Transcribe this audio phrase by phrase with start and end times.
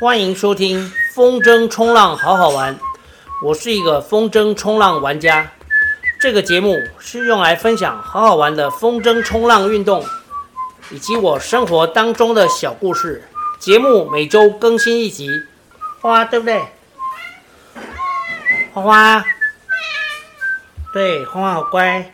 [0.00, 2.78] 欢迎收听风筝冲浪好好玩，
[3.42, 5.50] 我是一个风筝冲浪玩家。
[6.20, 10.04] 这个节目是用来分享好好玩的风筝冲浪运动，
[10.92, 13.24] 以及我生活当中的小故事。
[13.58, 15.28] 节目每周更新一集，
[16.00, 16.62] 花花对不对？
[18.72, 19.24] 花花，
[20.92, 22.12] 对，花花好乖。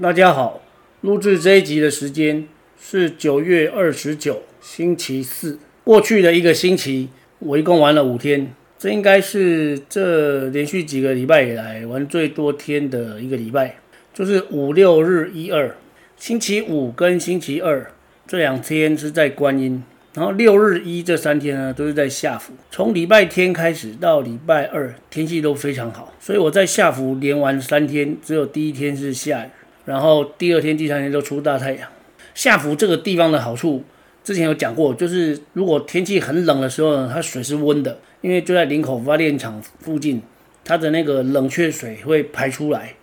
[0.00, 0.60] 大家好，
[1.00, 2.48] 录制这一集的时间
[2.80, 4.44] 是九月二十九。
[4.72, 7.08] 星期四，过去的一个星期，
[7.40, 13.78] 我一共玩了五天，这应该是这连续几个礼拜以来玩最多天的一个礼拜，
[14.14, 15.74] 就是五六日一二。
[16.16, 17.90] 星期五跟星期二
[18.28, 19.82] 这两天是在观音，
[20.14, 22.52] 然后六日一这三天呢都是在下福。
[22.70, 29.48] 从礼拜天开始到礼拜二，天气都非常好，所以我在下福连玩三天，只有第一天是下雨，
[29.86, 31.88] 然后第二天、第三天都出大太阳。
[32.36, 33.82] 下福这个地方的好处。
[34.30, 40.22] 之前有讲过，就是如果天气很冷的时候呢，它水是温的，因为就在林口发电厂附近，
[40.64, 42.94] 它的那个冷却水会排出来，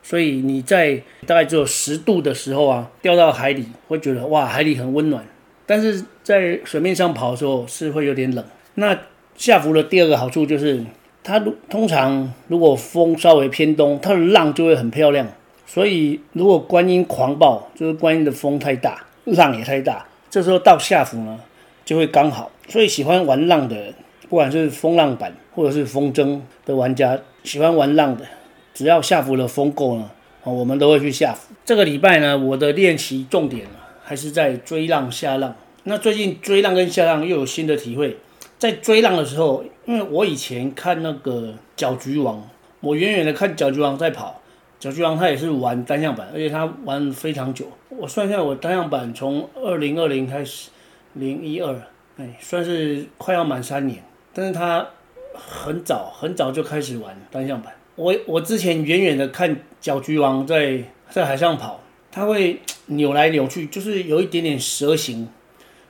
[0.00, 5.24] 所以你在大概只有十度的时候啊，掉到海里会觉得哇，海里很温暖，
[5.66, 8.44] 但是在水面上跑的时候是会有点冷。
[8.74, 8.96] 那
[9.34, 10.84] 下浮的第二个好处就是，
[11.24, 15.26] 它通常如果风稍微偏东，它的浪就会很漂亮。
[15.66, 20.06] 所以如果观音狂暴，就是观音的风太大，浪也太大。
[20.36, 21.40] 这时候到下浮呢，
[21.82, 22.50] 就会刚好。
[22.68, 23.94] 所以喜欢玩浪的，
[24.28, 28.26] 不管是风浪板或者是风筝的玩家，喜欢玩浪的，
[28.74, 30.10] 只要下浮的风够呢，
[30.44, 31.54] 我们都会去下浮。
[31.64, 33.66] 这个礼拜呢，我的练习重点
[34.04, 35.56] 还是在追浪下浪。
[35.84, 38.18] 那最近追浪跟下浪又有新的体会。
[38.58, 42.46] 在追浪的时候，因为我以前看那个搅局王，
[42.80, 44.42] 我远远的看搅局王在跑。
[44.78, 47.66] 角菊王他也是玩单向板，而且他玩非常久。
[47.88, 50.68] 我算一下，我单向板从二零二零开始，
[51.14, 51.74] 零一二，
[52.18, 54.04] 哎，算是快要满三年。
[54.34, 54.86] 但是他
[55.32, 57.72] 很早很早就开始玩单向板。
[57.94, 61.80] 我我之前远远的看角菊王在在海上跑，
[62.12, 65.26] 他会扭来扭去，就是有一点点蛇形。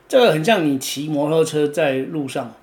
[0.07, 2.55] 这个很像你骑摩托车在路上，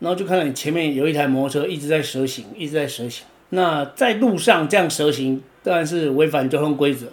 [0.00, 3.24] 然后就看到你前面有一台摩托车一直在蛇形，一直在蛇形。
[3.50, 5.40] 那在路上这样蛇形。
[5.68, 7.08] 当然是违反交通规则，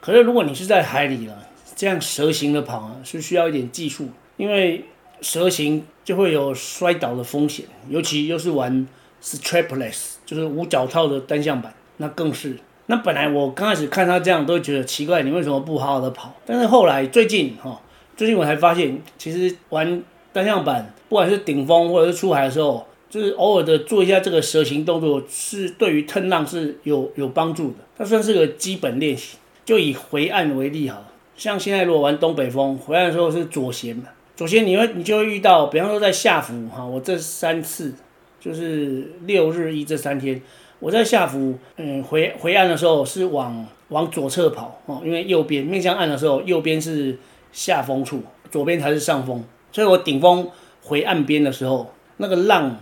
[0.00, 1.38] 可是如果你是在海里了，
[1.76, 4.84] 这样蛇形的跑啊，是需要一点技术，因为
[5.20, 8.84] 蛇形就会有摔倒的风险，尤其又是玩
[9.22, 12.58] strapless，就是无脚套的单向板，那更是。
[12.86, 16.34] 那本来我刚开始看他这样，都觉得奇怪，你为什么不好好的跑？
[16.44, 17.80] 但是后来最近哈，
[18.16, 20.02] 最近我才发现，其实玩
[20.32, 22.84] 单向板，不管是顶风或者是出海的时候。
[23.14, 27.76] 就是偶尔的做一下这个蛇形动作，是对于吞浪是有有帮助的。
[27.96, 29.36] 它算是个基本练习。
[29.64, 31.00] 就以回岸为例哈，
[31.36, 37.94] 像现在如果玩东北风，回岸的时候是左舷嘛，左舷你会你就会遇到，比方说在下福哈，我这三次
[38.40, 40.42] 就是六日一这三天，
[40.80, 47.16] 我在下福嗯回回岸的时候是往往左侧跑哦，因为右边面向岸的时候，右边是
[47.52, 50.50] 下风处，左边才是上风，所以我顶风
[50.82, 52.76] 回岸边的时候，那个浪。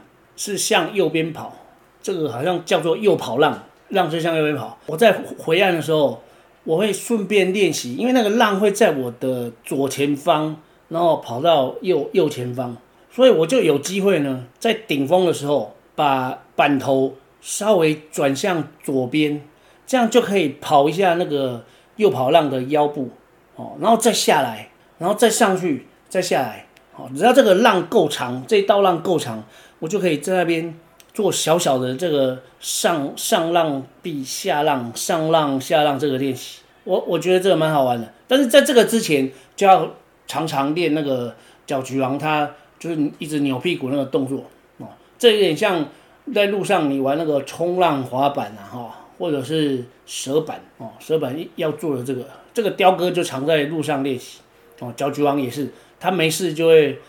[0.44, 1.54] 是向右边跑，
[2.02, 4.76] 这个好像叫做右跑浪，浪是向右边跑。
[4.86, 6.20] 我在回岸的时候，
[6.64, 10.56] 我会顺便练习，因为那个浪会在我的左前方，
[10.88, 12.76] 然后跑到右右前方，
[13.12, 19.40] 所以我就有机会呢，在顶峰的时候把板头稍微转向左边，
[19.86, 21.64] 这样就可以跑一下那个
[21.94, 23.10] 右跑浪的腰部，
[23.54, 29.44] 哦，然后再下来，然后再上去，再下来，好，只要这个浪够长，这一道浪够长。
[29.82, 30.72] 我就可以在那边
[31.12, 38.14] 做小小的这个上上浪避下浪上浪下浪这个练习，我我觉得这个蛮好玩的。
[38.28, 39.92] 但是在这个之前就要
[40.28, 41.34] 常常练那个
[41.66, 42.48] 脚菊王，他
[42.78, 44.44] 就是一直扭屁股那个动作
[44.78, 44.86] 哦。
[45.18, 45.88] 这有点像
[46.32, 54.38] 在路上你玩那个冲浪滑板啊哈，或者是蛇板哦，蛇板要做的这个这个雕哥就常在路上练习
[54.78, 54.94] 哦。
[54.96, 57.00] 脚菊王也是，他没事就会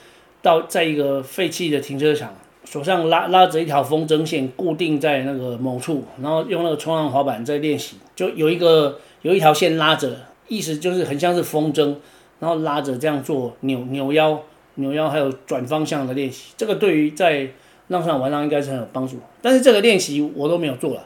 [0.42, 2.36] 到在一个废弃的停车场。
[2.66, 10.16] 手上拉拉着一条风筝线，固定在那个某处，然后用那个冲浪滑板在练习，就有一个有一条线拉着，
[10.48, 11.96] 意思就是很像是风筝，
[12.40, 14.42] 然后拉着这样做扭扭腰、
[14.76, 16.54] 扭腰还有转方向的练习。
[16.58, 17.48] 这个对于在
[17.90, 19.18] 浪上玩浪应该是很有帮助。
[19.42, 21.06] 但是这个练习我都没有做了，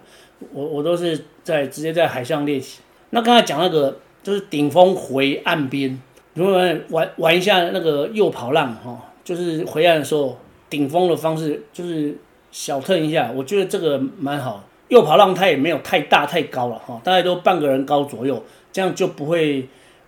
[0.54, 2.80] 我我都是在直接在海上练习。
[3.10, 6.00] 那刚才讲那个就是顶风回岸边，
[6.36, 6.54] 如果
[6.90, 10.38] 玩玩一下那个右跑浪哈，就是回岸的时候。
[10.70, 12.18] 顶峰的方式就是
[12.52, 14.64] 小蹭一下，我觉得这个蛮好。
[14.90, 18.42] 右跑浪它也没有太大太高了哈，大概都半个人高左右，
[18.72, 19.68] 这样就不会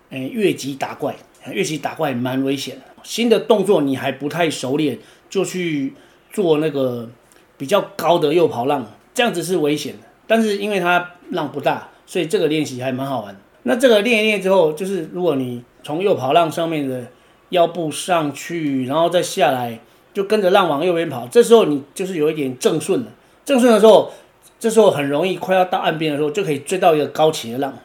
[0.09, 1.13] 诶越级打怪，
[1.51, 2.81] 越级打怪蛮危险的。
[3.03, 4.97] 新的动作你还不太熟练，
[5.29, 5.93] 就去
[6.31, 7.09] 做那个
[7.57, 9.99] 比较高的右跑浪，这样子是危险的。
[10.27, 13.35] 但是因为它浪不大，所以这个练习还蛮好玩。
[13.63, 17.07] 那这个练一练之后，就是如果你从右跑浪上面的
[17.49, 19.79] 腰部上去，然后再下来，
[20.13, 23.07] 就跟着浪往右边跑，这时候你就是有一点正顺了。
[23.45, 24.11] 正顺的时候，
[24.59, 27.77] 这时候很容易快要到岸边的时候，就可以追到一个高起的浪。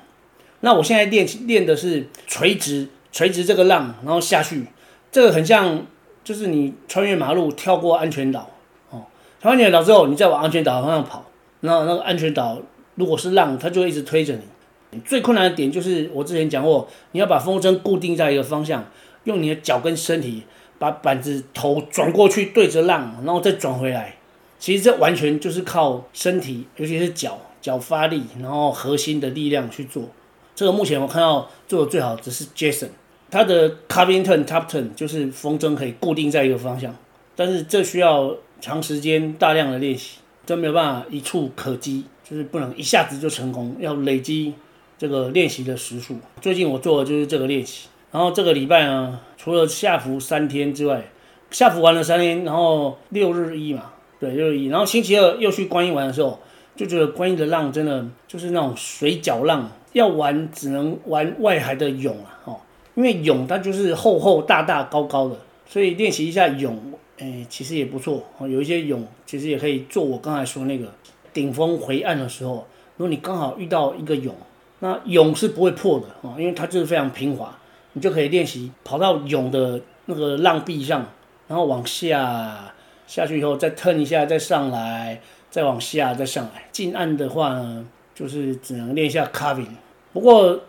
[0.60, 4.66] 那我现在练练的是垂直，垂直这个浪，然后下去。
[5.12, 5.86] 这个很像，
[6.24, 8.50] 就是你穿越马路跳过安全岛，
[8.90, 9.04] 哦，
[9.40, 11.24] 跳完安全岛之后，你再往安全岛方向跑，
[11.60, 12.58] 然后那个安全岛
[12.96, 15.00] 如果是浪，它就一直推着你。
[15.04, 18.84] 最困难的点就是我之前讲过，你要把风筝固定在一个方向，
[19.24, 20.42] 用你的脚跟身体
[20.84, 24.16] 把板子头转过去对着浪，然后再转回来。
[24.58, 30.08] 其实这完全就是靠身体，尤其是脚脚发力，然后核心的力量去做。
[30.54, 32.88] 这个目前我看到做的最好只是 Jason。
[33.30, 36.94] 他的 carving turn top turn 就是风筝可以固定在一个方向，
[37.34, 44.54] 但是这需要长时间大量的练习，这没有办法一触可几，就是不能一下子就成功，要累积
[44.96, 46.16] 这个练习的时数。
[46.40, 51.02] 最近我做的就是这个练习，然后这个礼拜呢，除了下浮三天之外，
[51.50, 53.90] 下浮玩了三天，然后六日一嘛，
[54.20, 56.38] 对，六日一，然后星期二又去观音玩的时候，
[56.76, 62.60] 就觉得观音的浪真的就是那种水饺浪，要玩只能玩外海的涌啊，哦。
[62.94, 65.34] 因为涌它就是厚厚大大高高的，
[65.66, 66.78] 所以练习一下涌，
[67.18, 68.22] 哎，其实也不错。
[68.42, 70.86] 有一些涌其实也可以做我刚才说那个
[71.32, 72.64] 顶峰回岸的时候，
[72.96, 74.32] 如果你刚好遇到一个涌，
[74.78, 77.58] 那涌是不会破的哦，因为它就是非常平滑，
[77.94, 81.04] 你就可以练习跑到涌的那个浪壁上，
[81.48, 82.72] 然后往下
[83.08, 85.20] 下去以后再 turn 一下，再上来，
[85.50, 86.68] 再往下再上来。
[86.70, 89.66] 近岸的话呢，就是只能练一下 carving。
[90.12, 90.60] 不过。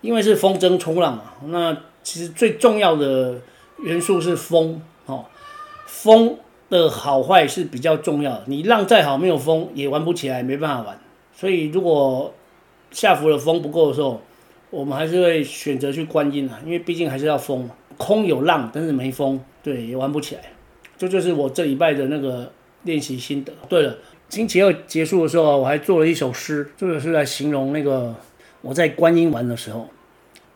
[0.00, 3.40] 因为是风筝冲浪嘛，那其实最重要的
[3.78, 5.24] 元素是风哦，
[5.86, 6.36] 风
[6.68, 8.42] 的好坏是比较重要的。
[8.44, 11.00] 你浪再好，没有风也玩不起来，没办法玩。
[11.34, 12.34] 所以如果
[12.90, 14.20] 下浮的风不够的时候，
[14.74, 17.70] 我们还是会选择去观音啊，因为毕竟还是要风。
[17.96, 20.42] 空有浪，但是没风，对，也玩不起来。
[20.98, 22.50] 这就，是我这礼拜的那个
[22.82, 23.52] 练习心得。
[23.68, 23.96] 对了，
[24.28, 28.14] 星期二结束的时候，我还做了一首诗，这个是来形容那个。
[28.62, 29.88] 我在观音玩的时候，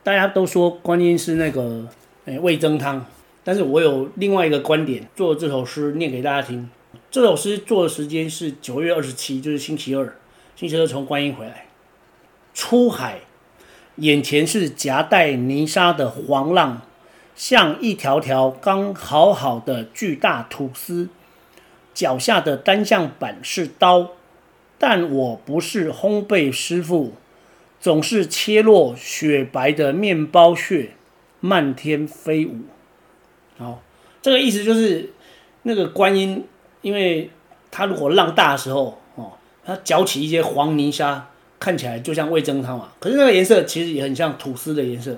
[0.03, 1.87] 大家都说观音是那个
[2.25, 3.05] 诶、味增汤，
[3.45, 6.69] 但是我有另外一个观点，做这首诗念给大家听。
[7.11, 10.17] 这首诗做的时间是九月二十七，就是星期二，
[10.57, 11.67] 星期二从观音回来，
[12.55, 13.21] 出海，
[13.99, 16.83] 眼前是夹带泥沙的黄浪，
[17.35, 21.09] 像一条条刚烤好的巨大吐司，
[21.95, 24.11] 脚下的单向板是刀，
[24.79, 27.15] 但我不是烘焙师傅。
[27.81, 30.91] 总是切落雪白的面包屑，
[31.39, 32.63] 漫天飞舞。
[33.57, 33.81] 好，
[34.21, 35.13] 这个意思就是
[35.63, 36.45] 那个观音，
[36.83, 37.31] 因为
[37.71, 39.31] 他如果浪大的时候，哦，
[39.65, 41.29] 他搅起一些黄泥沙，
[41.59, 42.89] 看起来就像味噌汤嘛。
[43.01, 45.17] 可是那个颜色其实也很像吐司的颜色，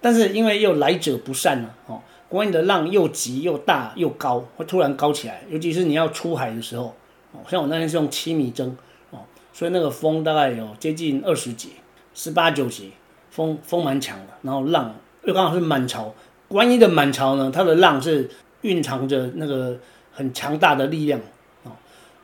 [0.00, 6.94] 但是因为又来者不善啊，哦，观音的浪又急又大又高，会突然高起来，尤其是你要出海的时候，
[7.32, 8.70] 哦，像我那天是用七米筝，
[9.10, 9.20] 哦，
[9.52, 11.70] 所以那个风大概有接近二十级。
[12.16, 12.92] 十八九级，
[13.28, 14.94] 风风蛮强的，然后浪
[15.24, 16.14] 又刚好是满潮。
[16.46, 19.76] 观音的满潮呢，它的浪是蕴藏着那个
[20.12, 21.18] 很强大的力量
[21.64, 21.74] 啊，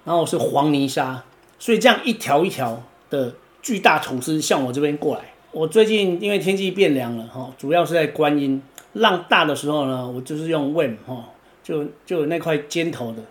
[0.04, 1.24] 然后是黄泥沙，
[1.58, 5.22] 所以这样一条一条的巨大吐司向我这边过来。
[5.52, 8.62] 我最近因为天气变凉了哈，主要是在观音
[8.92, 11.24] 浪大的时候呢，我就是用 WEM 哈，
[11.62, 13.22] 就就那块尖头的，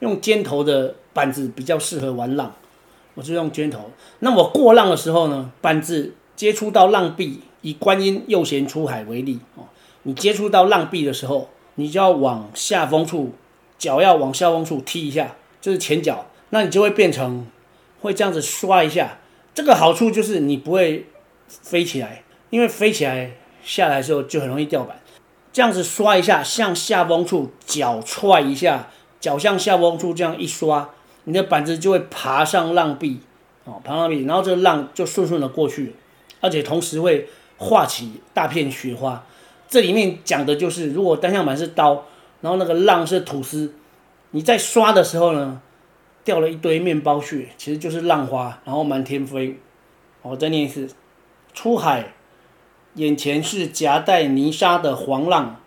[0.00, 2.54] 用尖头的板子比较适合玩浪。
[3.14, 9.64] 我是用尖头，那我过浪的时候呢，板子接触到浪壁，以观音右舷出海为例哦，
[10.04, 13.32] 你接触到浪壁的时候，你就要往下风处，
[13.78, 17.46] 脚要往下风处踢一下，就是前脚，那你就会变成
[18.00, 19.18] 会这样子刷一下。
[19.54, 21.06] 这个好处就是你不会
[21.48, 23.32] 飞起来，因为飞起来
[23.62, 24.98] 下来的时候就很容易掉板。
[25.52, 28.88] 这样子刷一下，向下风处脚踹一下，
[29.20, 30.88] 脚向下风处这样一刷。
[31.24, 33.20] 你的板子就会爬上浪壁，
[33.64, 35.94] 哦，爬上浪壁，然后这个浪就顺顺的过去，
[36.40, 37.28] 而且同时会
[37.58, 39.24] 化起大片雪花。
[39.68, 42.06] 这里面讲的就是，如果单向板是刀，
[42.40, 43.74] 然后那个浪是吐司，
[44.30, 45.60] 你在刷的时候呢，
[46.24, 49.58] 掉了一堆面包屑，其实就是浪花，然后满天飞。
[50.22, 50.88] 我再念一次：
[51.52, 52.12] 出海，
[52.94, 55.60] 眼前是夹带泥沙的黄浪，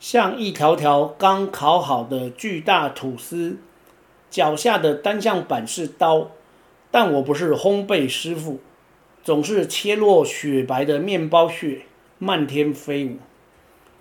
[0.00, 3.58] 像一条条刚烤好的巨大吐司。
[4.30, 6.30] 脚下的单向板是刀，
[6.90, 8.60] 但我不是烘焙师傅，
[9.24, 11.82] 总是切落雪白的面包屑，
[12.18, 13.16] 漫天飞舞。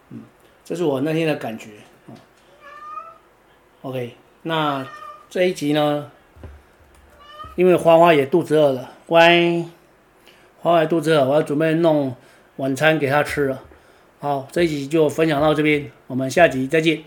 [0.09, 0.23] 嗯
[0.65, 1.69] 这是我那天的感觉。
[3.83, 4.85] OK，那
[5.29, 6.09] 这一集呢，
[7.55, 9.65] 因为花花也肚子饿了，乖，
[10.61, 12.15] 花花也肚子饿，我要准备弄
[12.55, 13.61] 晚餐给他吃了。
[14.19, 17.03] 好，这一集就分享到这边，我们下集再见。